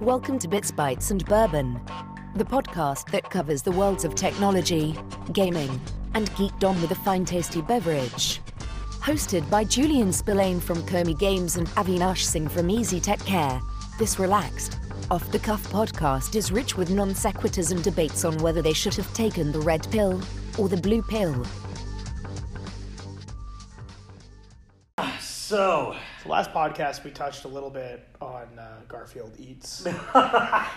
[0.00, 1.80] Welcome to Bits, Bytes, and Bourbon,
[2.34, 4.94] the podcast that covers the worlds of technology,
[5.32, 5.80] gaming,
[6.12, 8.42] and geekdom with a fine tasty beverage.
[9.00, 13.58] Hosted by Julian Spillane from Kermy Games and Avinash Singh from Easy Tech Care,
[13.98, 14.78] this relaxed,
[15.10, 18.94] off the cuff podcast is rich with non sequiturs and debates on whether they should
[18.94, 20.20] have taken the red pill
[20.58, 21.42] or the blue pill.
[25.46, 25.94] So,
[26.24, 29.86] So last podcast we touched a little bit on uh, Garfield Eats.
[30.16, 30.68] I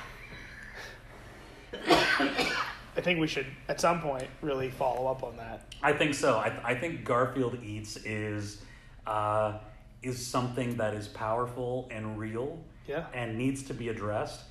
[3.02, 5.74] think we should at some point really follow up on that.
[5.82, 6.38] I think so.
[6.38, 8.62] I, I think Garfield Eats is
[9.08, 9.58] uh,
[10.04, 13.08] is something that is powerful and real, Yeah.
[13.12, 14.42] and needs to be addressed.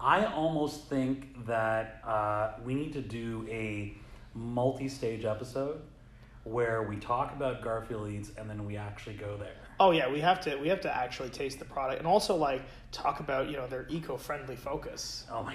[0.00, 3.94] I almost think that uh, we need to do a
[4.34, 5.80] multi-stage episode
[6.44, 9.54] where we talk about Garfield Eats and then we actually go there.
[9.78, 12.62] Oh yeah, we have to we have to actually taste the product and also like
[12.92, 15.24] talk about you know their eco-friendly focus.
[15.32, 15.54] Oh my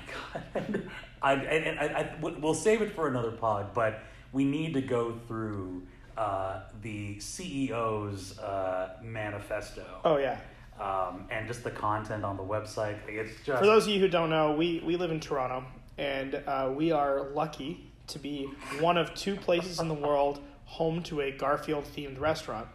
[0.53, 0.89] god!
[1.21, 4.81] I, and, and I, I, we'll save it for another pod, but we need to
[4.81, 5.83] go through
[6.17, 10.39] uh, the CEO's uh, manifesto Oh yeah.
[10.79, 12.97] um, and just the content on the website.
[13.07, 15.63] It's just For those of you who don't know, we we live in Toronto
[15.97, 18.47] and uh, we are lucky to be
[18.79, 22.67] one of two places in the world home to a Garfield themed restaurant.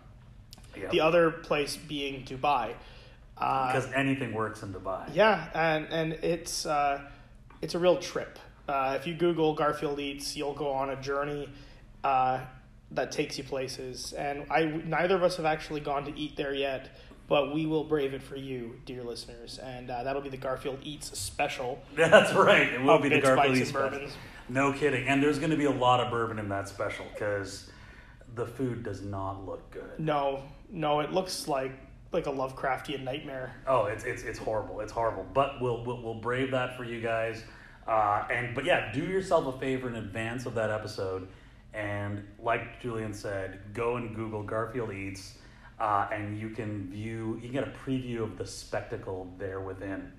[0.77, 2.75] yeah, The other place being Dubai.
[3.37, 5.09] Uh, because anything works in Dubai.
[5.15, 7.01] Yeah, and and it's uh,
[7.63, 8.39] it's a real trip.
[8.69, 11.49] Uh, if you Google Garfield Eats, you'll go on a journey
[12.05, 12.41] uh,
[12.93, 14.13] that takes you places.
[14.13, 16.91] And I neither of us have actually gone to eat there yet,
[17.29, 19.59] but we will brave it for you, dear listeners.
[19.59, 21.83] And uh, that'll be the Garfield Eats special.
[21.97, 22.75] That's right.
[22.75, 24.07] It will be the Garfield Eats special.
[24.51, 25.09] No kidding.
[25.09, 27.71] And there's going to be a lot of bourbon in that special because
[28.35, 29.99] the food does not look good.
[29.99, 31.73] No, no, it looks like
[32.13, 33.55] like a Lovecraftian nightmare.
[33.67, 34.81] Oh, it's it's it's horrible.
[34.81, 35.27] It's horrible.
[35.33, 37.45] But we'll we'll, we'll brave that for you guys.
[37.87, 41.29] Uh, and but yeah, do yourself a favor in advance of that episode,
[41.75, 45.39] and like Julian said, go and Google Garfield Eats,
[45.79, 47.37] uh, and you can view.
[47.37, 50.13] You can get a preview of the spectacle there within.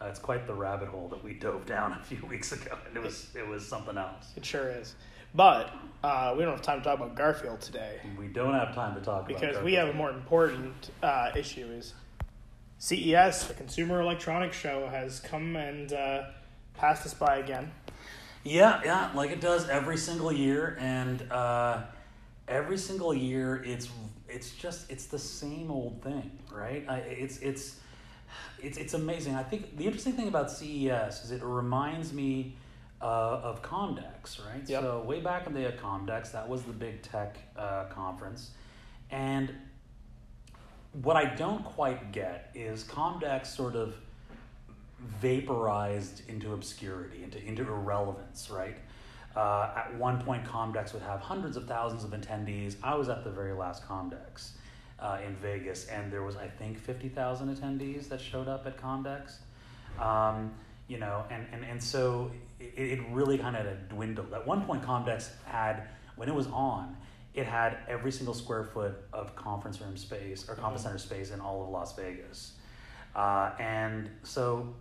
[0.00, 2.96] Uh, it's quite the rabbit hole that we dove down a few weeks ago, and
[2.96, 4.32] it was it was something else.
[4.36, 4.94] It sure is.
[5.34, 7.98] But uh, we don't have time to talk about Garfield today.
[8.18, 11.32] We don't have time to talk about because we Garfield have a more important uh,
[11.34, 11.94] issue is
[12.78, 16.24] CES, the Consumer Electronics Show, has come and uh,
[16.74, 17.72] passed us by again.
[18.44, 21.80] Yeah, yeah, like it does every single year, and uh,
[22.46, 23.88] every single year it's
[24.28, 26.84] it's just it's the same old thing, right?
[26.86, 27.80] I, it's it's
[28.62, 29.34] it's it's amazing.
[29.34, 32.54] I think the interesting thing about CES is it reminds me
[33.04, 34.66] uh, of Comdex, right?
[34.66, 34.82] Yep.
[34.82, 38.52] So way back in the day at Comdex, that was the big tech uh, conference,
[39.10, 39.54] and
[41.02, 43.94] what I don't quite get is Comdex sort of
[45.20, 48.76] vaporized into obscurity, into, into irrelevance, right?
[49.36, 52.76] Uh, at one point, Comdex would have hundreds of thousands of attendees.
[52.82, 54.50] I was at the very last Comdex
[55.00, 59.38] uh, in Vegas, and there was, I think, 50,000 attendees that showed up at Comdex.
[60.00, 60.52] Um,
[60.86, 62.30] you know, and, and, and so
[62.76, 64.32] it, it really kind of dwindled.
[64.32, 66.96] At one point, Comdex had, when it was on,
[67.34, 71.40] it had every single square foot of conference room space or conference center space in
[71.40, 72.52] all of Las Vegas.
[73.14, 74.74] Uh, and so,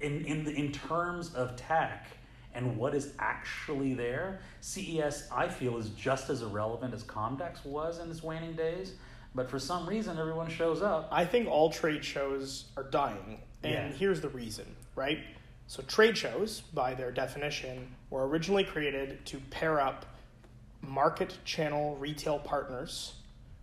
[0.00, 2.06] in, in, the, in terms of tech
[2.54, 7.98] and what is actually there, CES, I feel, is just as irrelevant as Comdex was
[7.98, 8.94] in its waning days.
[9.34, 11.08] But for some reason, everyone shows up.
[11.12, 13.88] I think all trade shows are dying, and Yeah.
[13.92, 14.64] here's the reason,
[14.96, 15.18] right?
[15.68, 20.06] So, trade shows, by their definition, were originally created to pair up
[20.80, 23.12] market channel retail partners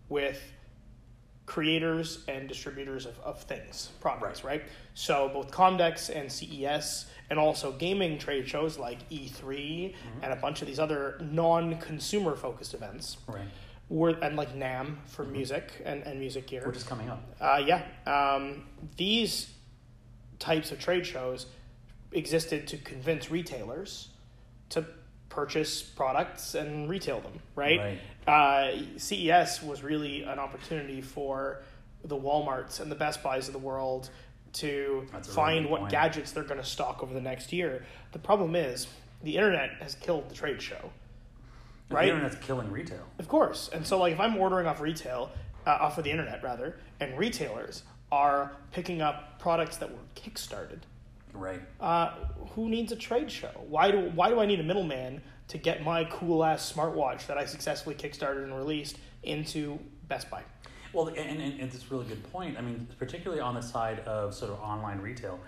[0.07, 0.39] with
[1.47, 4.63] creators and distributors of, of things, products, right.
[4.93, 10.61] So both Comdex and CES, and also gaming trade shows like E3 and a bunch
[10.61, 13.47] of these other non-consumer focused events, Right.
[13.89, 16.63] were and like NAMM for music and, and music gear.
[16.67, 17.23] Which is coming up.
[17.41, 17.83] Uh, yeah.
[18.05, 18.65] Um,
[18.97, 19.49] these
[20.39, 21.45] types of trade shows
[22.11, 24.09] existed to convince retailers
[24.69, 24.85] to
[25.29, 27.99] purchase products and retail them, right?
[28.27, 31.61] Uh, CES was really an opportunity for
[32.03, 34.09] the Walmarts and the Best Buys of the world
[34.53, 35.91] to That's a really find what point.
[35.91, 37.85] gadgets they're going to stock over the next year.
[38.13, 38.87] The problem is
[39.23, 40.91] the internet has killed the trade show.
[41.89, 42.05] Right?
[42.05, 43.05] The internet's killing retail.
[43.19, 43.69] Of course.
[43.73, 45.29] And so, like, if I'm ordering off retail,
[45.67, 50.79] uh, off of the internet rather, and retailers are picking up products that were kickstarted,
[51.35, 51.61] Right.
[51.79, 52.11] uh,
[52.55, 53.51] who needs a trade show?
[53.67, 57.37] Why do why do I need a middleman to get my cool ass smartwatch that
[57.37, 60.43] I successfully kickstarted and released into Best Buy?
[60.93, 62.57] Well, and, and, and it's a really good point.
[62.57, 65.39] I mean, particularly on the side of sort of online retail.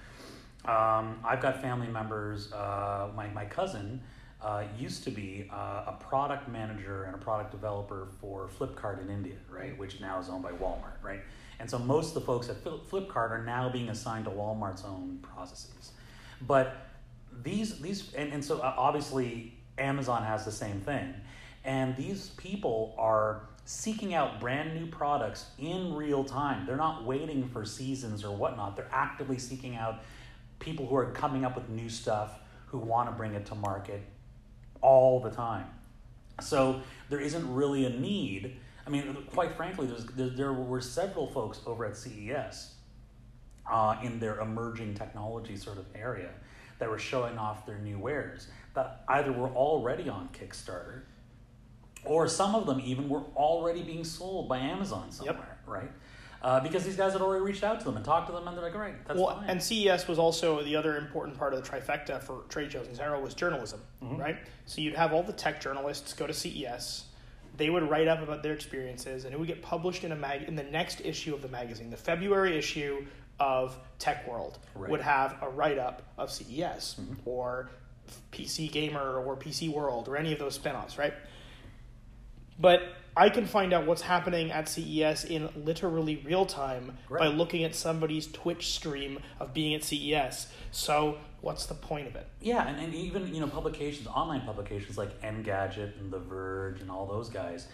[0.65, 2.51] Um, I've got family members.
[2.51, 4.01] Uh, my my cousin
[4.41, 9.09] uh, used to be uh, a product manager and a product developer for Flipkart in
[9.09, 11.21] India, right, which now is owned by Walmart, right.
[11.59, 15.19] And so most of the folks at Flipkart are now being assigned to Walmart's own
[15.21, 15.91] processes.
[16.41, 16.75] But
[17.43, 21.13] these these and, and so uh, obviously Amazon has the same thing.
[21.63, 26.65] And these people are seeking out brand new products in real time.
[26.65, 28.77] They're not waiting for seasons or whatnot.
[28.77, 29.99] They're actively seeking out
[30.59, 34.01] people who are coming up with new stuff who want to bring it to market
[34.81, 35.65] all the time.
[36.41, 38.57] So there isn't really a need.
[38.87, 42.75] I mean, quite frankly, there, there were several folks over at CES
[43.69, 46.29] uh, in their emerging technology sort of area
[46.79, 51.01] that were showing off their new wares that either were already on Kickstarter
[52.05, 55.67] or some of them even were already being sold by Amazon somewhere, yep.
[55.67, 55.91] right?
[56.41, 58.55] Uh, because these guys had already reached out to them and talked to them, and
[58.55, 61.53] they're like, "All right, that's well, fine." And CES was also the other important part
[61.53, 64.17] of the trifecta for trade shows in general was journalism, mm-hmm.
[64.17, 64.37] right?
[64.65, 67.06] So you'd have all the tech journalists go to CES,
[67.57, 70.43] they would write up about their experiences, and it would get published in a mag
[70.43, 71.89] in the next issue of the magazine.
[71.89, 73.05] The February issue
[73.39, 74.89] of Tech World right.
[74.89, 77.13] would have a write up of CES mm-hmm.
[77.25, 77.69] or
[78.31, 81.13] PC Gamer or PC World or any of those spinoffs, right?
[82.59, 82.81] But
[83.17, 87.75] I can find out what's happening at CES in literally real time by looking at
[87.75, 90.47] somebody's Twitch stream of being at CES.
[90.71, 92.27] So what's the point of it?
[92.41, 96.91] Yeah, and, and even you know publications, online publications like Engadget and The Verge and
[96.91, 97.67] all those guys,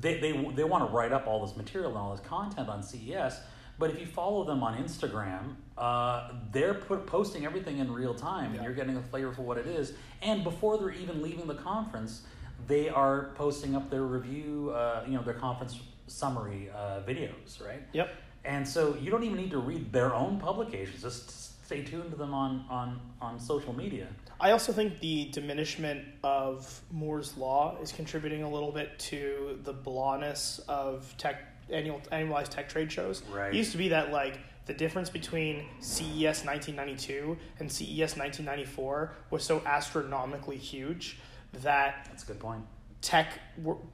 [0.00, 2.82] they they they want to write up all this material and all this content on
[2.82, 3.40] CES
[3.78, 8.50] but if you follow them on Instagram, uh, they're put, posting everything in real time,
[8.50, 8.56] yeah.
[8.56, 9.92] and you're getting a flavor for what it is.
[10.20, 12.22] And before they're even leaving the conference,
[12.68, 17.82] they are posting up their review, uh, you know, their conference summary uh, videos, right?
[17.92, 18.14] Yep.
[18.44, 21.02] And so you don't even need to read their own publications.
[21.02, 24.06] Just stay tuned to them on on on social media.
[24.40, 29.74] I also think the diminishment of Moore's law is contributing a little bit to the
[29.74, 33.22] blahness of tech annual annualized tech trade shows.
[33.30, 33.52] Right.
[33.52, 39.42] It used to be that like the difference between CES 1992 and CES 1994 was
[39.42, 41.18] so astronomically huge
[41.52, 42.64] that that's a good point.
[43.00, 43.38] Tech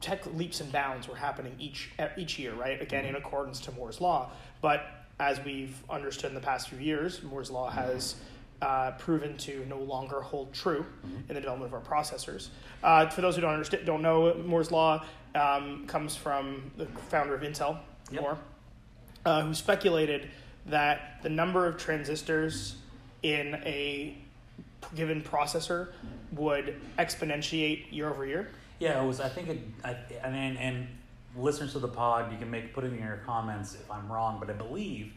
[0.00, 2.80] tech leaps and bounds were happening each each year, right?
[2.80, 3.16] Again, mm-hmm.
[3.16, 4.30] in accordance to Moore's law.
[4.60, 4.86] But
[5.20, 8.16] as we've understood in the past few years, Moore's law has
[8.62, 11.16] uh, proven to no longer hold true mm-hmm.
[11.28, 12.48] in the development of our processors.
[12.82, 15.04] Uh, for those who don't understand, don't know Moore's law,
[15.34, 17.78] um, comes from the founder of Intel,
[18.10, 18.22] yep.
[18.22, 18.38] Moore,
[19.24, 20.30] uh, who speculated
[20.66, 22.76] that the number of transistors
[23.22, 24.16] in a
[24.94, 25.92] given processor
[26.32, 28.50] would exponentiate year over year.
[28.78, 29.20] Yeah, it was.
[29.20, 29.60] I think it.
[29.84, 30.86] I, I mean, and
[31.36, 34.38] listeners to the pod, you can make put it in your comments if I'm wrong,
[34.40, 35.12] but I believe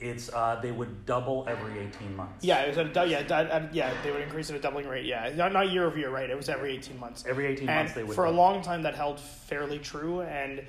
[0.00, 2.44] it's uh, they would double every 18 months.
[2.44, 5.04] Yeah, it was a, yeah, yeah, they would increase at a doubling rate.
[5.04, 6.28] Yeah, not, not year over year, right?
[6.28, 7.24] It was every 18 months.
[7.28, 8.14] Every 18 and months they would.
[8.14, 8.36] For double.
[8.36, 10.62] a long time, that held fairly true, and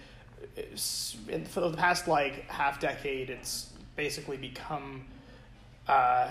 [1.47, 5.05] for the past like half decade, it's basically become
[5.87, 6.29] uh,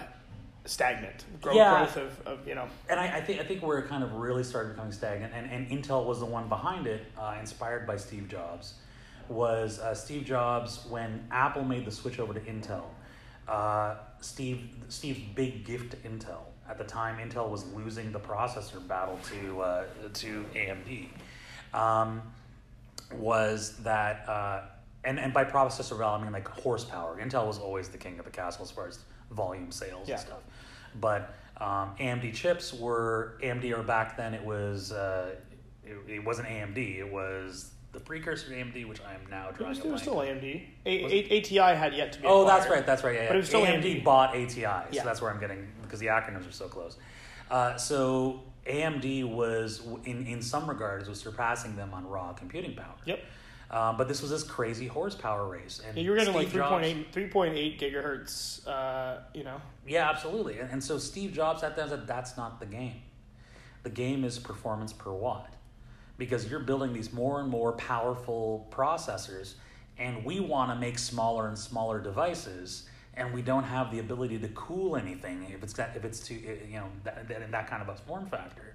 [0.70, 1.24] stagnant.
[1.40, 1.78] Growth, yeah.
[1.78, 2.66] growth of, of, you know.
[2.88, 5.68] And I, I, think I think we're kind of really started becoming stagnant, and, and
[5.68, 8.74] Intel was the one behind it, uh, inspired by Steve Jobs
[9.30, 12.82] was uh, Steve Jobs when Apple made the switch over to Intel.
[13.48, 18.86] Uh, Steve Steve's big gift to Intel at the time Intel was losing the processor
[18.86, 19.84] battle to uh,
[20.14, 21.08] to AMD
[21.72, 22.22] um,
[23.14, 24.62] was that uh,
[25.04, 27.18] and and by processor value I mean like horsepower.
[27.20, 28.98] Intel was always the king of the castle as far as
[29.30, 30.14] volume sales yeah.
[30.14, 30.42] and stuff,
[30.98, 35.34] but um, AMD chips were AMD or back then it was uh,
[35.84, 39.72] it, it wasn't AMD it was the precursor to AMD, which I am now drawing.
[39.72, 40.64] It was, it was still AMD.
[40.86, 42.26] A- A- ATI had yet to be.
[42.26, 42.86] Oh, acquired, that's right.
[42.86, 43.14] That's right.
[43.14, 44.04] Yeah, but it was still AMD, AMD.
[44.04, 45.02] bought ATI, so yeah.
[45.02, 46.96] that's where I'm getting because the acronyms are so close.
[47.50, 52.94] Uh, so AMD was, in in some regards, was surpassing them on raw computing power.
[53.06, 53.24] Yep.
[53.70, 57.12] Um, but this was this crazy horsepower race, and yeah, you were getting like 3.8,
[57.12, 58.66] 3.8 gigahertz.
[58.66, 59.60] Uh, you know.
[59.86, 60.58] Yeah, absolutely.
[60.58, 63.02] And, and so Steve Jobs sat there and said, "That's not the game.
[63.84, 65.54] The game is performance per watt."
[66.20, 69.54] because you're building these more and more powerful processors
[69.98, 74.38] and we want to make smaller and smaller devices and we don't have the ability
[74.38, 77.82] to cool anything if it's that if it's too you know that, that that kind
[77.82, 78.74] of a form factor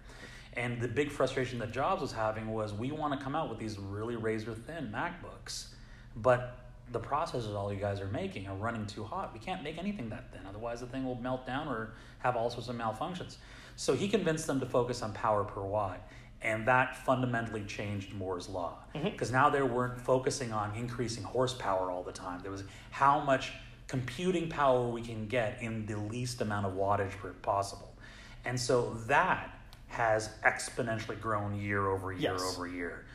[0.55, 3.59] and the big frustration that jobs was having was we want to come out with
[3.59, 5.67] these really razor thin macbooks
[6.15, 6.59] but
[6.91, 10.09] the processors all you guys are making are running too hot we can't make anything
[10.09, 13.37] that thin otherwise the thing will melt down or have all sorts of malfunctions
[13.75, 15.99] so he convinced them to focus on power per watt
[16.41, 18.77] And that fundamentally changed Moore's law.
[18.93, 19.09] Mm-hmm.
[19.09, 22.39] Because now they weren't focusing on increasing horsepower all the time.
[22.41, 23.51] There was how much
[23.87, 27.95] computing power we can get in the least amount of wattage per- possible.
[28.43, 29.49] And so that
[29.95, 32.53] has exponentially grown year over year Yes.
[32.53, 33.05] over year.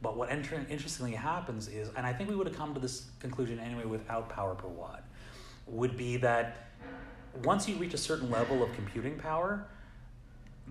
[0.00, 3.10] But what inter- interestingly happens is, and I think we would have come to this
[3.20, 5.04] conclusion anyway without power per watt,
[5.66, 6.70] would be that
[7.44, 9.66] once you reach a certain level of computing power,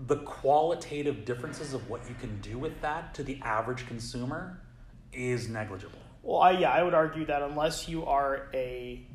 [0.08, 4.60] the qualitative differences of what you can do with that to the average consumer
[5.14, 6.00] is negligible.
[6.24, 9.06] Well, I, yeah, I would argue that unless you are a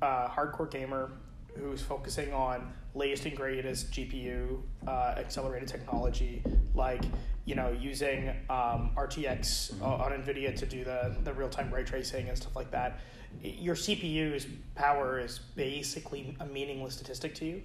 [0.00, 1.10] uh, hardcore gamer
[1.56, 6.42] who's focusing on latest and greatest GPU uh, accelerated technology,
[6.74, 7.02] like
[7.44, 11.84] you know using um, RTX o- on NVIDIA to do the the real time ray
[11.84, 13.00] tracing and stuff like that,
[13.42, 17.62] your CPU's power is basically a meaningless statistic to you.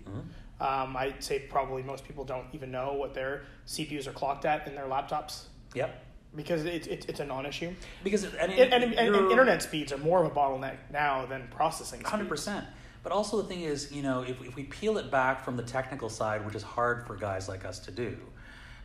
[0.61, 4.67] Um, I'd say probably most people don't even know what their CPUs are clocked at
[4.67, 6.01] in their laptops Yep.
[6.35, 7.73] because it, it, it's a non-issue.
[8.03, 11.47] Because and, And, and, and, and internet speeds are more of a bottleneck now than
[11.49, 12.01] processing.
[12.01, 12.65] Hundred percent.
[13.03, 15.63] But also the thing is, you know, if, if we peel it back from the
[15.63, 18.17] technical side, which is hard for guys like us to do,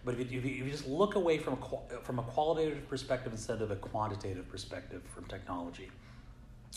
[0.05, 3.63] but if you, if you, just look away from a, from a qualitative perspective instead
[3.63, 5.91] of a quantitative perspective from technology,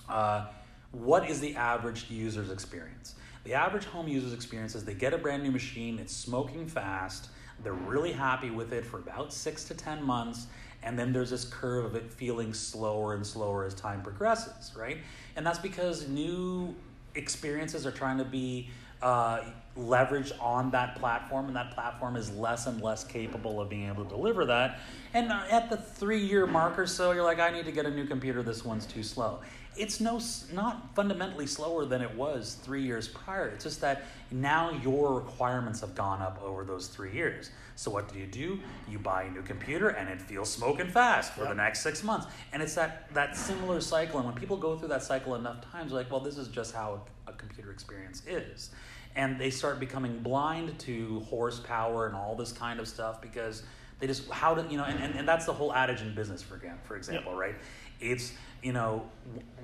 [0.07, 0.47] uh,
[0.91, 3.15] what is the average user's experience?
[3.43, 7.29] The average home user's experience is they get a brand new machine, it's smoking fast,
[7.63, 10.47] they're really happy with it for about six to ten months,
[10.83, 14.97] and then there's this curve of it feeling slower and slower as time progresses, right?
[15.35, 16.75] And that's because new
[17.15, 18.69] experiences are trying to be
[19.01, 19.41] uh,
[19.77, 24.03] leveraged on that platform, and that platform is less and less capable of being able
[24.03, 24.79] to deliver that.
[25.13, 27.91] And uh, at the three-year mark or so, you're like, I need to get a
[27.91, 28.43] new computer.
[28.43, 29.39] This one's too slow.
[29.77, 30.19] It's no,
[30.53, 33.47] not fundamentally slower than it was three years prior.
[33.49, 37.51] It's just that now your requirements have gone up over those three years.
[37.75, 38.59] So what do you do?
[38.89, 42.27] You buy a new computer, and it feels smoking fast for the next six months.
[42.53, 44.19] And it's that that similar cycle.
[44.19, 46.75] And when people go through that cycle enough times, they're like, well, this is just
[46.75, 48.71] how a, a computer experience is.
[49.15, 53.63] And they start becoming blind to horsepower and all this kind of stuff because
[53.99, 54.83] they just how do you know?
[54.83, 57.55] And, and, and that's the whole adage in business, for for example, right?
[57.99, 59.05] It's you know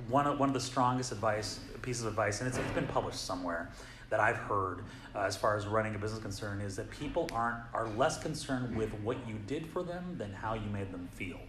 [0.09, 3.25] one of one of the strongest advice pieces of advice, and it's, it's been published
[3.25, 3.69] somewhere
[4.09, 4.83] that I've heard
[5.15, 8.75] uh, as far as running a business concern is that people aren't are less concerned
[8.75, 11.39] with what you did for them than how you made them feel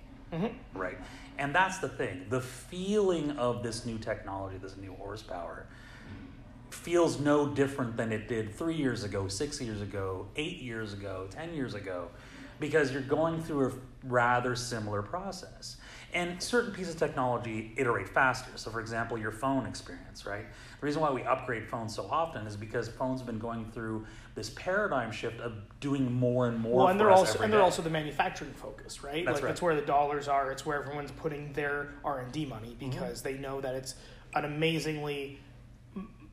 [0.75, 0.99] right?
[1.38, 2.26] And that's the thing.
[2.28, 5.67] The feeling of this new technology, this new horsepower,
[6.71, 11.28] feels no different than it did three years ago, six years ago, eight years ago,
[11.31, 12.09] ten years ago,
[12.61, 13.73] because you're going through a
[14.07, 15.76] rather similar process.
[16.15, 18.50] And certain pieces of technology iterate faster.
[18.57, 20.47] So, for example, your phone experience, right?
[20.81, 24.07] The reason why we upgrade phones so often is because phones have been going through
[24.35, 26.77] this paradigm shift of doing more and more.
[26.77, 27.65] Well, and for they're also and they're day.
[27.65, 29.25] also the manufacturing focus, right?
[29.25, 29.49] That's like right.
[29.50, 30.50] that's where the dollars are.
[30.50, 32.91] It's where everyone's putting their R and D money Mm-hmm.
[32.91, 33.95] because they know that it's
[34.35, 35.41] an amazingly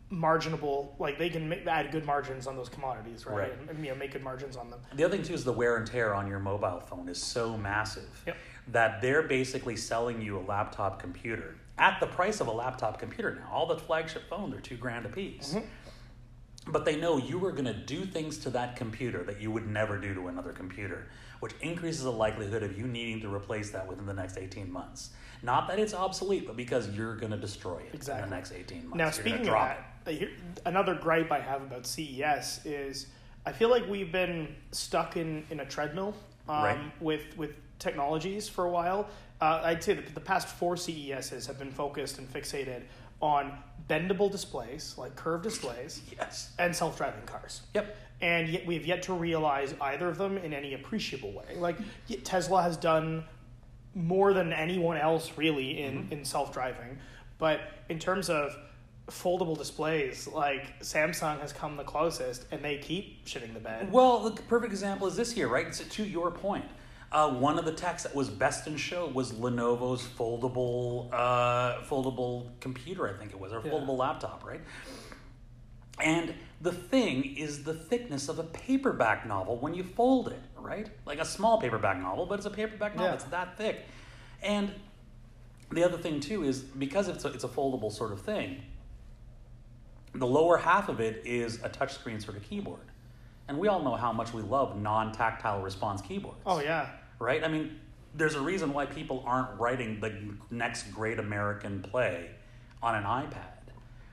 [0.09, 0.95] marginable.
[0.99, 3.35] Like they can make, add good margins on those commodities, right?
[3.35, 3.59] Right.
[3.59, 4.79] And, and, you know, make good margins on them.
[4.95, 7.57] The other thing too is the wear and tear on your mobile phone is so
[7.57, 8.37] massive Yep.
[8.69, 13.35] That they're basically selling you a laptop computer at the price of a laptop computer
[13.35, 13.49] now.
[13.51, 15.55] All the flagship phones are two grand a piece.
[16.67, 19.67] But they know you are going to do things to that computer that you would
[19.67, 21.07] never do to another computer,
[21.39, 25.11] which increases the likelihood of you needing to replace that within the next 18 months.
[25.43, 28.77] Not that it's obsolete, but because you're going to destroy it in the next 18
[28.89, 28.95] months.
[28.97, 29.45] Now, You're speaking of
[30.05, 30.31] that, here,
[30.65, 33.07] another gripe I have about CES is
[33.45, 36.15] I feel like we've been stuck in, in a treadmill
[36.49, 37.01] um, Right.
[37.01, 39.07] with with technologies for a while.
[39.41, 42.83] Uh, I'd say that the past four CESs have been focused and fixated
[43.21, 43.57] on
[43.89, 46.01] bendable displays, like curved displays.
[46.17, 46.51] Yes.
[46.59, 47.61] and self driving cars.
[47.73, 47.95] Yep.
[48.21, 51.57] And yet we've yet to realize either of them in any appreciable way.
[51.57, 51.77] Like
[52.23, 53.25] Tesla has done
[53.93, 56.97] more than anyone else really in, in self driving.
[57.37, 58.55] But in terms of
[59.09, 63.91] foldable displays, like Samsung has come the closest and they keep shitting the bed.
[63.91, 65.73] Well, the perfect example is this here, right?
[65.75, 66.65] So to your point,
[67.11, 72.49] uh, one of the techs that was best in show was Lenovo's foldable, uh, foldable
[72.59, 73.71] computer, I think it was, or Yeah.
[73.71, 74.61] foldable laptop, right?
[75.99, 80.89] And the thing is the thickness of a paperback novel when you fold it, right?
[81.05, 83.09] Like a small paperback novel, but it's a paperback novel.
[83.11, 83.15] Yeah.
[83.15, 83.85] It's that thick.
[84.41, 84.73] And
[85.71, 88.63] the other thing too is because it's a, it's a foldable sort of thing,
[90.13, 92.79] the lower half of it is a touchscreen sort of keyboard.
[93.47, 96.41] And we all know how much we love non tactile response keyboards.
[96.45, 96.89] Oh, yeah.
[97.19, 97.43] Right?
[97.43, 97.79] I mean,
[98.15, 100.13] there's a reason why people aren't writing the
[100.49, 102.29] next great American play
[102.81, 103.51] on an iPad.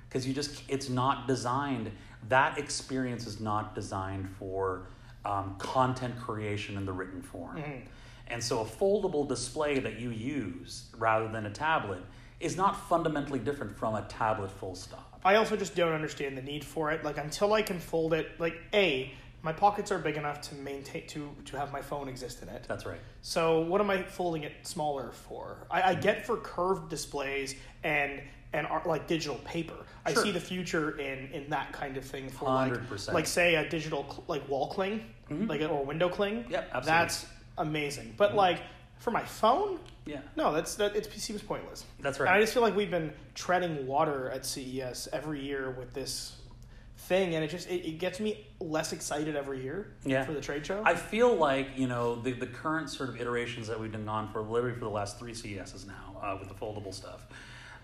[0.08, 1.90] Because you just, it's not designed,
[2.28, 4.86] that experience is not designed for
[5.24, 7.56] um, content creation in the written form.
[7.56, 7.86] Mm-hmm.
[8.28, 12.02] And so a foldable display that you use rather than a tablet
[12.42, 15.20] is not fundamentally different from a tablet full stop.
[15.24, 17.04] I also just don't understand the need for it.
[17.04, 21.06] Like until I can fold it, like a my pockets are big enough to maintain
[21.08, 22.64] to to have my phone exist in it.
[22.68, 23.00] That's right.
[23.22, 25.66] So what am I folding it smaller for?
[25.70, 28.20] I, I get for curved displays and
[28.52, 29.76] and art, like digital paper.
[30.04, 33.12] I see the future in in that kind of thing for like 100%.
[33.12, 35.46] like say a digital like wall cling, mm-hmm.
[35.46, 36.46] like or window cling.
[36.48, 36.86] Yep, absolutely.
[36.86, 37.26] That's
[37.58, 38.14] amazing.
[38.16, 38.38] But mm-hmm.
[38.38, 38.60] like
[39.02, 40.20] for my phone, Yeah.
[40.36, 41.84] no, that's that it seems pointless.
[42.00, 42.36] That's And right.
[42.36, 46.36] I just feel like we've been treading water at CES every year with this
[46.96, 50.24] thing, and it just it, it gets me less excited every year Yeah.
[50.24, 50.82] for the trade show.
[50.84, 54.28] I feel like you know the the current sort of iterations that we've been on
[54.32, 57.26] for literally for the last three CESs now uh, with the foldable stuff.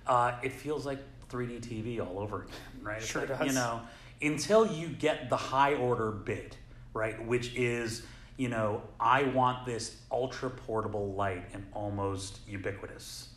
[0.07, 3.03] Uh, it feels like 3D TV all over again, right?
[3.03, 3.49] Sure like, does.
[3.49, 3.81] You know,
[4.23, 6.57] until you get the high order bit,
[6.95, 8.03] right, which is
[8.39, 13.29] you know I want this ultra portable light and almost ubiquitous.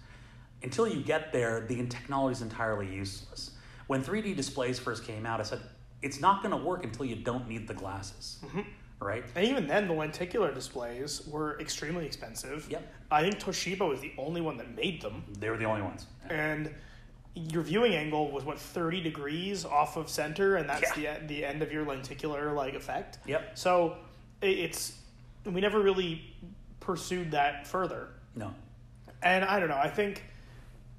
[0.63, 3.51] Until you get there, the technology is entirely useless.
[3.87, 5.59] When 3D displays first came out, I said
[6.03, 8.61] it's not going to work until you don't need the glasses, Mm-hmm.
[8.99, 9.23] right?
[9.35, 12.67] And even then, the lenticular displays were extremely expensive.
[12.69, 12.87] Yep.
[13.09, 15.23] I think Toshiba was the only one that made them.
[15.39, 16.05] They were the only ones.
[16.29, 16.73] And
[17.33, 21.17] your viewing angle was what thirty degrees off of center, and that's Yeah.
[21.19, 23.17] the the end of your lenticular like effect.
[23.25, 23.57] Yep.
[23.57, 23.97] So
[24.41, 24.97] it's
[25.45, 26.21] we never really
[26.79, 28.07] pursued that further.
[28.35, 28.53] No.
[29.23, 29.77] And I don't know.
[29.77, 30.23] I think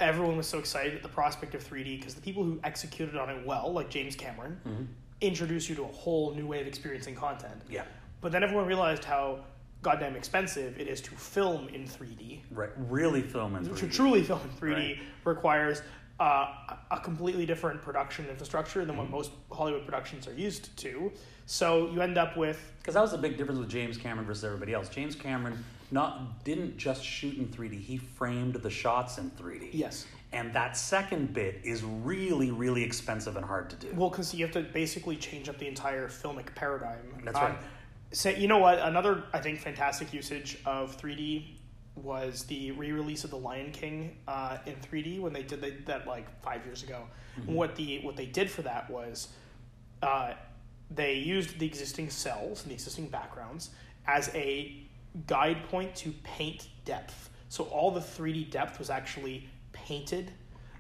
[0.00, 3.30] everyone was so excited at the prospect of 3D because the people who executed on
[3.30, 4.84] it well, like James Cameron, Mm-hmm.
[5.20, 7.54] introduced you to a whole new way of experiencing content.
[7.70, 7.84] Yeah.
[8.20, 9.40] But then everyone realized how
[9.82, 12.40] goddamn expensive it is to film in 3D.
[12.52, 12.70] Right.
[12.76, 13.92] Really film in 3D.
[13.92, 14.98] truly film in 3D Right.
[15.24, 15.82] requires
[16.22, 19.14] uh, a completely different production infrastructure than what Mm-hmm.
[19.16, 21.12] most Hollywood productions are used to.
[21.46, 24.44] So you end up with Because that was the big difference with James Cameron versus
[24.44, 24.88] everybody else.
[24.88, 29.70] James Cameron not didn't just shoot in 3D; he framed the shots in 3D.
[29.72, 33.88] yes, And that second bit is really, really expensive and hard to do.
[33.94, 36.98] well, because you have to basically change up the entire filmic paradigm.
[37.24, 37.58] That's right.
[38.12, 38.78] Say, you know what?
[38.78, 41.56] Another I think fantastic usage of 3D
[41.94, 46.06] was the re-release of The Lion King uh, in 3D when they did they, that
[46.06, 47.02] like five years ago.
[47.38, 47.54] Mm-hmm.
[47.54, 49.28] What the what they did for that was
[50.02, 50.32] uh,
[50.90, 53.70] they used the existing cells and the existing backgrounds
[54.06, 54.82] as a
[55.26, 57.30] guide point to paint depth.
[57.48, 60.32] So all the 3D depth was actually painted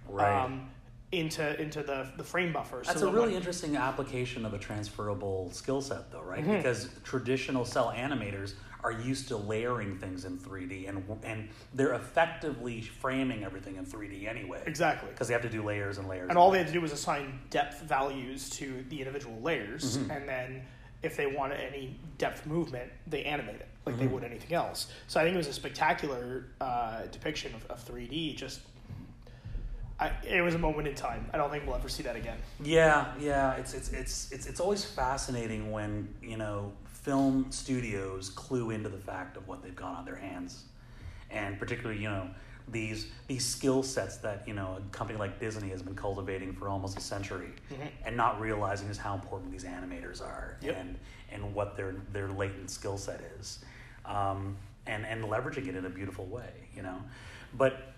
[0.08, 0.44] Right.
[0.44, 0.68] um,
[1.12, 2.82] into into the the frame buffer.
[2.84, 6.40] That's so a that really interesting application of a transferable skill set, though, right?
[6.40, 6.56] Mm-hmm.
[6.56, 12.80] Because traditional cell animators are used to layering things in 3D, and and they're effectively
[12.80, 14.60] framing everything in 3D anyway.
[14.66, 15.08] exactly.
[15.10, 16.28] Because they have to do layers and layers.
[16.28, 20.10] And all they had to do was assign depth values to the individual layers, Mm-hmm.
[20.10, 20.62] and then
[21.02, 24.04] if they wanted any depth movement, they animate it like Mm-hmm.
[24.06, 24.92] they would anything else.
[25.08, 28.36] So I think it was a spectacular uh, depiction of, of 3D.
[28.36, 28.60] Just,
[29.98, 31.28] I, it was a moment in time.
[31.32, 32.38] I don't think we'll ever see that again.
[32.62, 33.54] Yeah, yeah.
[33.54, 38.98] It's it's it's it's it's always fascinating when you know film studios clue into the
[38.98, 40.64] fact of what they've got on their hands,
[41.30, 42.28] and particularly you know
[42.68, 46.68] these these skill sets that you know a company like Disney has been cultivating for
[46.68, 47.50] almost a century,
[48.06, 50.76] and not realizing is how important these animators are Yep.
[50.78, 50.98] and
[51.32, 53.64] and what their their latent skill set is,
[54.06, 56.52] um, and and leveraging it in a beautiful way.
[56.76, 56.98] You know,
[57.54, 57.92] but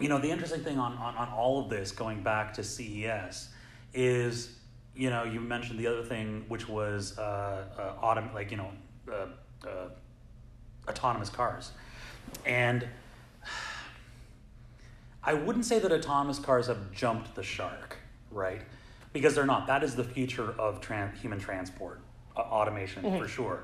[0.00, 3.48] you know the interesting thing on, on, on all of this going back to ces
[3.94, 4.57] is
[4.98, 7.22] you know you mentioned the other thing which was uh,
[7.78, 8.70] uh, autom- like you know
[9.10, 9.26] uh,
[9.66, 9.88] uh,
[10.88, 11.70] autonomous cars
[12.44, 12.86] and
[15.22, 17.96] i wouldn't say that autonomous cars have jumped the shark
[18.30, 18.62] right
[19.12, 22.00] because they're not that is the future of tran- human transport
[22.36, 23.62] uh, automation for sure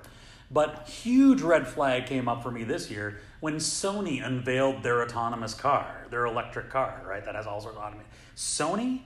[0.51, 5.53] but huge red flag came up for me this year when Sony unveiled their autonomous
[5.53, 7.25] car, their electric car, right?
[7.25, 8.11] That has all sorts of automation.
[8.37, 9.01] Sony?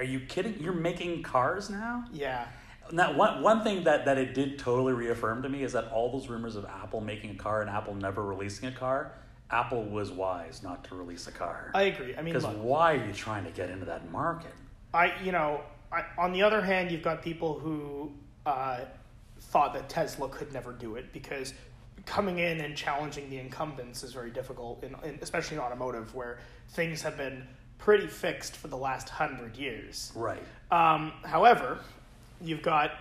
[0.00, 0.58] Are you kidding?
[0.58, 2.06] You're making cars now?
[2.10, 2.46] Yeah.
[2.90, 6.10] That one, one thing that, that it did totally reaffirm to me is that all
[6.10, 9.12] those rumors of Apple making a car and Apple never releasing a car,
[9.50, 11.70] Apple was wise not to release a car.
[11.74, 12.16] I agree.
[12.16, 14.54] I mean, Because why are you trying to get into that market?
[14.94, 15.60] I you know,
[15.92, 18.10] I, on the other hand, you've got people who
[18.46, 18.86] uh,
[19.38, 21.52] thought that Tesla could never do it because
[22.06, 26.38] coming in and challenging the incumbents is very difficult, in, in, especially in automotive, where
[26.70, 27.46] things have been
[27.80, 30.12] pretty fixed for the last hundred years.
[30.14, 30.42] Right.
[30.70, 31.78] Um, however,
[32.40, 32.92] you've got,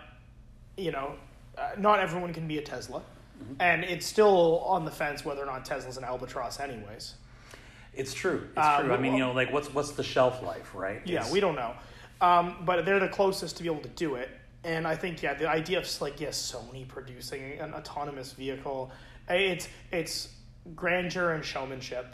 [0.78, 1.13] you know,
[1.58, 3.02] uh, not everyone can be a Tesla,
[3.60, 7.15] and it's still on the fence whether or not Tesla's an albatross, anyways.
[7.94, 8.44] It's true.
[8.50, 8.94] It's Uh, true.
[8.94, 11.02] I mean, you know, like what's what's the shelf life, right?
[11.06, 11.74] Yeah, It's- we don't know.
[12.22, 14.30] Um, but they're the closest to be able to do it.
[14.65, 18.92] and I think yeah, the idea of like yes, Sony producing an autonomous vehicle,
[19.30, 20.28] it's it's
[20.76, 22.13] grandeur and showmanship,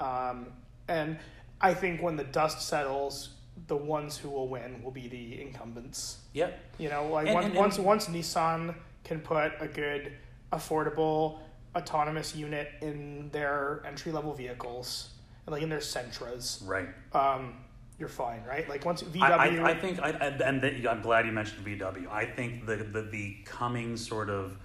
[0.00, 0.46] um,
[0.88, 1.18] and
[1.60, 3.30] I think when the dust settles,
[3.66, 6.18] the ones who will win will be the incumbents.
[6.32, 6.58] Yep.
[6.78, 10.12] You know, like And- once and- once and- once Nissan can put a good,
[10.52, 11.40] affordable,
[11.74, 15.10] autonomous unit in their entry level vehicles,
[15.46, 16.88] like in their Sentras, Right.
[17.14, 17.64] um,
[17.98, 18.68] you're fine, right?
[18.68, 21.64] Like once VW, I, I, I think, I, I- and the, I'm glad you mentioned
[21.66, 22.08] VW.
[22.10, 24.56] I think the, the, the coming sort of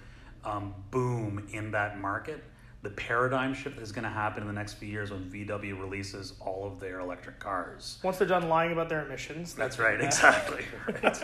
[0.44, 2.44] um, boom in that market,
[2.84, 6.34] the paradigm shift is going to happen in the next few years when VW releases
[6.40, 7.98] all of their electric cars.
[8.04, 10.64] once they're done lying about their emissions, That's right, exactly.
[11.02, 11.18] Right.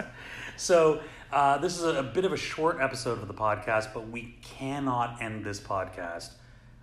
[0.57, 1.01] So,
[1.33, 4.35] uh, this is a, a bit of a short episode of the podcast, but we
[4.43, 6.31] cannot end this podcast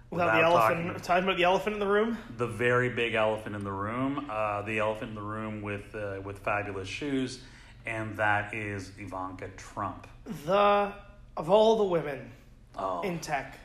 [0.09, 2.17] Without the talking elephant, talking about the elephant in the room.
[2.37, 6.21] the very big elephant in the room, uh, the elephant in the room with uh,
[6.23, 7.41] with fabulous shoes,
[7.85, 10.07] and that is Ivanka Trump.
[10.45, 10.93] The
[11.35, 12.31] of all the women
[12.79, 13.57] Oh, in tech,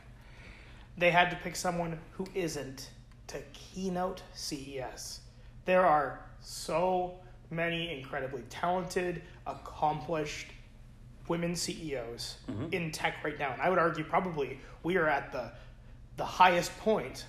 [0.99, 2.91] they had to pick someone who isn't
[3.29, 5.21] to keynote CES.
[5.65, 7.15] There are so
[7.51, 10.49] many incredibly talented, accomplished
[11.29, 12.67] women CEOs Mm-hmm.
[12.73, 15.53] in tech right now, and I would argue probably we are at the
[16.17, 17.25] the highest point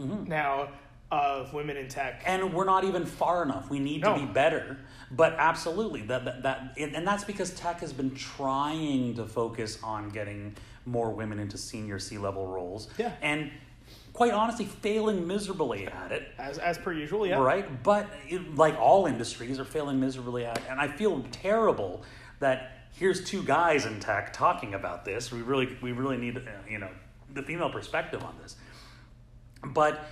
[0.00, 0.28] Mm-hmm.
[0.28, 0.68] now
[1.14, 2.22] of women in tech.
[2.26, 3.70] and we're not even far enough.
[3.70, 4.14] We need No.
[4.14, 4.78] to be better.
[5.10, 10.08] But absolutely, that that, that and that's because tech has been trying to focus on
[10.10, 12.88] getting more women into senior C level roles.
[12.98, 13.12] Yeah.
[13.22, 13.50] and
[14.12, 16.28] quite honestly, failing miserably at it.
[16.38, 17.38] As, as per usual, yeah.
[17.38, 17.82] right?
[17.82, 22.02] But it, like all industries are failing miserably at, and I feel terrible
[22.38, 25.32] that here's two guys in tech talking about this.
[25.32, 26.90] We really, we really need, uh, you know,
[27.32, 28.56] the female perspective on this.
[29.64, 30.04] But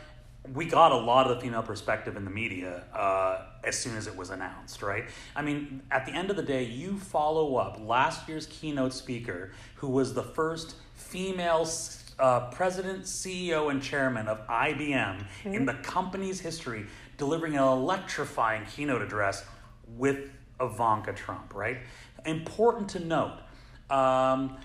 [0.54, 4.06] we got a lot of the female perspective in the media uh, as soon as
[4.06, 5.04] it was announced, right?
[5.36, 9.52] I mean, at the end of the day, you follow up last year's keynote speaker,
[9.76, 11.68] who was the first female
[12.18, 16.86] uh, president, CEO, and chairman of IBM in the company's history,
[17.18, 19.44] delivering an electrifying keynote address
[19.96, 21.78] with Ivanka Trump, right?
[22.26, 23.38] Important to note.
[23.90, 24.56] Um,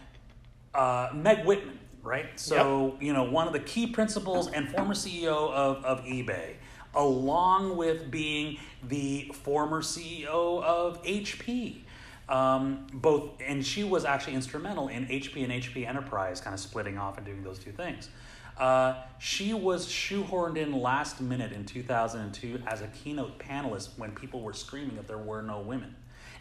[0.73, 2.39] uh, Meg Whitman, right?
[2.39, 6.53] So, you know, one of the key principals and former CEO of, of eBay,
[6.95, 11.81] along with being the former CEO of HP.
[12.29, 16.97] Um, both, and she was actually instrumental in HP and HP Enterprise kind of splitting
[16.97, 18.09] off and doing those two things.
[18.57, 24.41] Uh, she was shoehorned in last minute in 2002 as a keynote panelist when people
[24.41, 25.95] were screaming that there were no women.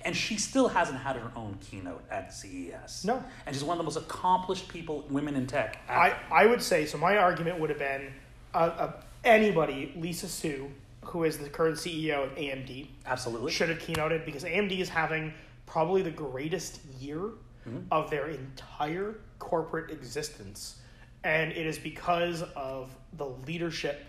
[0.07, 3.05] And she still hasn't had her own keynote at CES.
[3.05, 3.23] No.
[3.45, 5.79] And she's one of the most accomplished people, women in tech.
[5.89, 6.97] I, I would say so.
[6.97, 8.13] My argument would have been
[8.55, 8.93] uh, uh,
[9.25, 10.71] anybody, Lisa Su,
[11.05, 13.51] who is the current CEO of AMD, Absolutely.
[13.53, 15.35] should have keynoted because AMD is having
[15.67, 17.31] probably the greatest year
[17.67, 17.79] Mm-hmm.
[17.91, 20.77] of their entire corporate existence.
[21.25, 24.05] And it is because of the leadership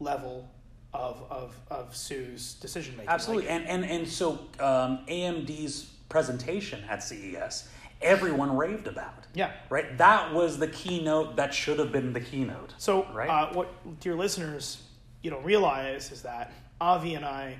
[0.00, 0.48] level
[0.94, 3.10] of, of, of Su's decision making.
[3.10, 3.48] Absolutely.
[3.48, 7.68] and, and, and so um, AMD's presentation at CES,
[8.00, 9.26] everyone raved about.
[9.34, 9.50] Yeah.
[9.68, 9.98] Right?
[9.98, 12.74] That was the keynote that should have been the keynote.
[12.78, 13.28] So, Right.
[13.28, 14.82] uh, what dear listeners,
[15.22, 17.56] you don't realize is that Avi and I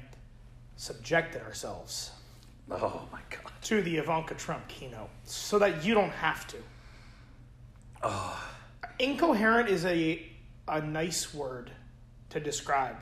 [0.77, 2.11] subjected ourselves
[2.71, 3.53] Oh my God.
[3.63, 6.57] to the Ivanka Trump keynote so that you don't have to.
[8.03, 8.41] Oh.
[8.99, 10.25] Incoherent is a
[10.69, 11.71] a nice word
[12.31, 12.97] to describe.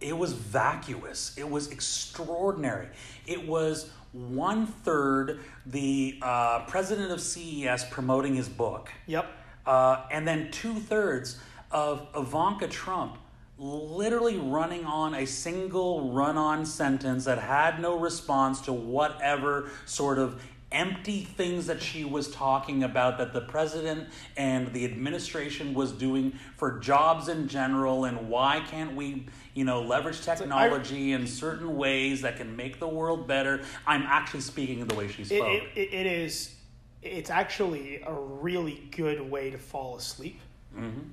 [0.00, 1.36] It was vacuous.
[1.36, 2.88] It was extraordinary.
[3.26, 8.90] It was one third the uh, president of CES promoting his book.
[9.06, 9.26] Yep.
[9.66, 11.38] Uh, and then two thirds
[11.70, 13.18] of Ivanka Trump
[13.58, 20.18] literally running on a single run on sentence that had no response to whatever sort
[20.18, 25.92] of empty things that she was talking about that the president and the administration was
[25.92, 31.76] doing for jobs in general and why can't we you know leverage technology in certain
[31.76, 35.62] ways that can make the world better i'm actually speaking the way she spoke it,
[35.74, 36.54] it, it is.
[37.02, 40.40] It's actually a really good way to fall asleep.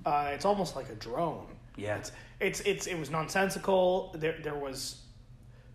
[0.05, 1.45] Uh, it's almost like a drone.
[1.75, 1.97] Yeah.
[1.97, 4.11] It's, it's it's it was nonsensical.
[4.15, 5.01] There there was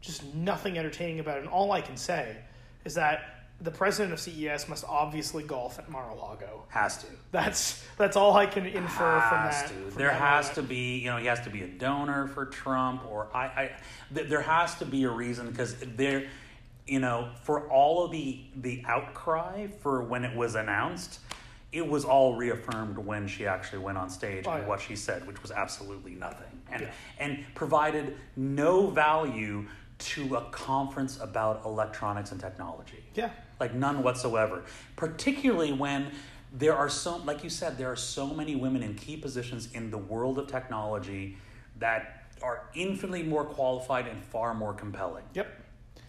[0.01, 1.40] just nothing entertaining about it.
[1.40, 2.37] And all I can say
[2.85, 6.64] is that the president of CES must obviously golf at Mar-a-Lago.
[6.68, 9.68] has to That's that's all I can infer from has that.
[9.68, 9.75] to.
[9.90, 10.55] from There that has moment.
[10.57, 13.70] to be, you know, he has to be a donor for Trump, or I, I
[14.14, 16.29] th- there has to be a reason because there,
[16.87, 21.20] you know, for all of the the outcry for when it was announced,
[21.73, 24.68] it was all reaffirmed when she actually went on stage Oh, and yeah.
[24.68, 26.90] what she said, which was absolutely nothing, and Yeah.
[27.18, 29.66] and provided no value
[30.00, 33.02] to a conference about electronics and technology.
[33.14, 33.30] Yeah.
[33.58, 34.64] Like none whatsoever.
[34.96, 36.12] Particularly when
[36.52, 39.90] there are so, like you said, there are so many women in key positions in
[39.90, 41.36] the world of technology
[41.78, 45.24] that are infinitely more qualified and far more compelling.
[45.34, 45.46] Yep.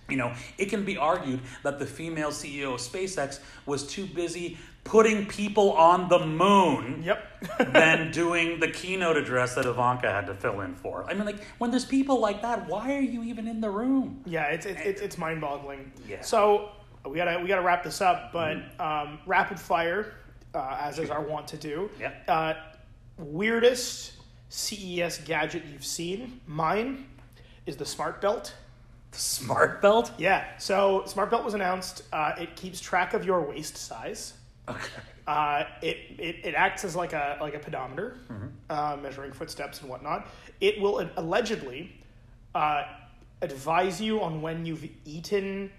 [0.09, 4.57] You know, it can be argued that the female CEO of SpaceX was too busy
[4.83, 7.30] putting people on the moon Yep.
[7.59, 11.09] than doing the keynote address that Ivanka had to fill in for.
[11.09, 14.21] I mean, like, when there's people like that, why are you even in the room?
[14.25, 15.91] Yeah, it's it's it's, it's mind boggling.
[16.07, 16.21] Yeah.
[16.21, 16.69] So
[17.05, 20.13] we gotta we gotta wrap this up, but um, rapid fire,
[20.53, 21.89] uh, as is our want to do.
[21.99, 22.13] Yeah.
[22.27, 22.53] Uh,
[23.17, 24.13] weirdest
[24.49, 26.41] CES gadget you've seen?
[26.45, 27.05] Mine
[27.65, 28.53] is the Smart Belt.
[29.11, 30.11] The smart belt?
[30.17, 30.45] Yeah.
[30.57, 32.03] So Smart Belt was announced.
[32.13, 34.33] Uh, it keeps track of your waist size.
[34.69, 34.87] Okay.
[35.27, 38.17] Uh, it, it, it acts as like a like a pedometer,
[38.69, 40.27] uh, measuring footsteps and whatnot.
[40.59, 41.95] It will allegedly
[42.55, 42.83] uh,
[43.41, 45.71] advise you on when you've eaten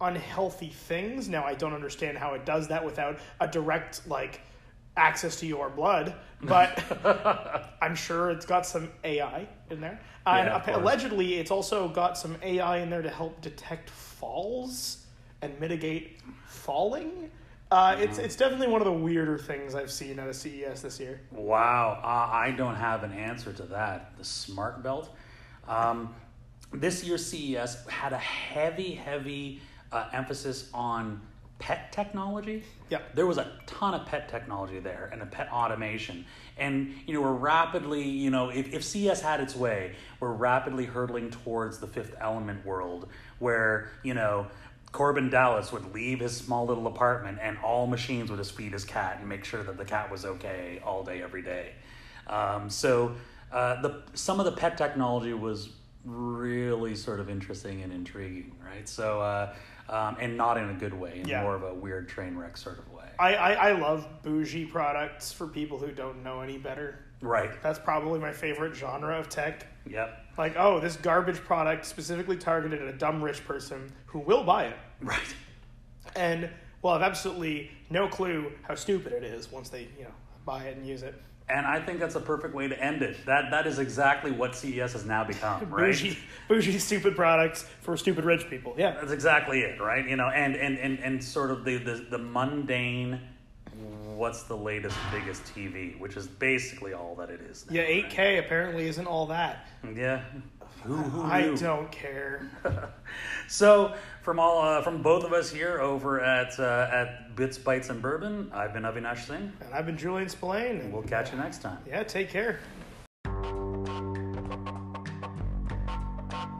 [0.00, 1.28] unhealthy things.
[1.28, 4.40] Now, I don't understand how it does that without a direct like
[4.96, 6.82] access to your blood, but
[7.82, 10.00] I'm sure it's got some AI in there.
[10.26, 13.90] Uh, and Yeah, appa- allegedly, it's also got some AI in there to help detect
[13.90, 15.06] falls
[15.42, 17.30] and mitigate falling.
[17.70, 21.00] Uh, it's it's definitely one of the weirder things I've seen at a CES this
[21.00, 21.20] year.
[21.32, 24.16] Wow, uh, I don't have an answer to that.
[24.16, 25.14] The smart belt.
[25.66, 26.14] Um,
[26.72, 29.60] this year's CES had a heavy, heavy
[29.92, 31.20] uh, emphasis on
[31.58, 32.62] pet technology.
[32.90, 36.26] Yeah, There was a ton of pet technology there and a pet automation.
[36.58, 40.84] And, you know, we're rapidly, you know, if, if CS had its way, we're rapidly
[40.84, 44.46] hurtling towards the fifth element world where, you know,
[44.94, 48.84] Korben Dallas would leave his small little apartment and all machines would just feed his
[48.84, 51.72] cat and make sure that the cat was okay all day, every day.
[52.28, 53.16] Um, so
[53.52, 55.70] uh, the some of the pet technology was
[56.04, 58.88] really sort of interesting and intriguing, right?
[58.88, 59.54] So uh,
[59.88, 61.42] um, and not in a good way, in Yeah.
[61.42, 63.08] more of a weird train wreck sort of way.
[63.18, 67.00] I, I, I love bougie products for people who don't know any better.
[67.20, 67.50] Right.
[67.62, 69.66] That's probably my favorite genre of tech.
[69.88, 70.18] Yep.
[70.38, 74.64] Like, oh, this garbage product specifically targeted at a dumb rich person who will buy
[74.64, 75.34] it Right.
[76.16, 76.48] and
[76.82, 80.10] will have absolutely no clue how stupid it is once they, you know,
[80.44, 81.14] buy it and use it.
[81.48, 83.18] And I think that's a perfect way to end it.
[83.26, 85.92] That that is exactly what CES has now become, right?
[85.92, 86.18] Bougie,
[86.48, 88.74] bougie, stupid products for stupid rich people.
[88.78, 88.92] Yeah.
[88.92, 90.08] That's exactly it, right?
[90.08, 93.20] You know, and and and, and sort of the, the the mundane
[94.16, 97.66] what's the latest biggest TV, which is basically all that it is.
[97.70, 99.66] now, Yeah, 8K apparently isn't all that.
[99.94, 100.22] Yeah.
[100.84, 102.50] Who, who I don't care.
[103.46, 107.90] So, from all uh, from both of us here over at uh, at Bits Bytes
[107.90, 109.52] and Bourbon, I've been Avinash Singh.
[109.60, 110.80] And I've been Julian Spillane.
[110.80, 111.78] And We'll catch you next time.
[111.86, 112.58] yeah, take care.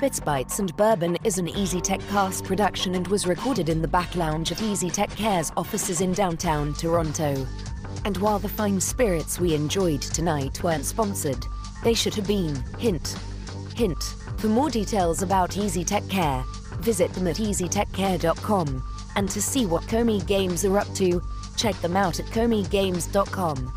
[0.04, 3.88] Bits Bytes and Bourbon is an Easy Tech Cast production and was recorded in the
[3.88, 7.46] back lounge of Easy Tech Care's offices in downtown Toronto.
[8.04, 11.46] And while the fine spirits we enjoyed tonight weren't sponsored,
[11.82, 12.54] they should have been.
[12.76, 13.16] Hint.
[13.74, 14.02] Hint.
[14.36, 16.44] For more details about Easy Tech Care,
[16.80, 18.82] visit them at easytechcare.com.
[19.16, 21.22] And to see what Comey Games are up to,
[21.56, 23.72] check them out at comeygames.com.